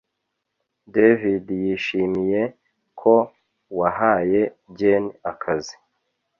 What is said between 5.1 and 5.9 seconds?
akazi